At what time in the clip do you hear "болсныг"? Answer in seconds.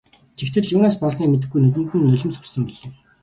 1.01-1.27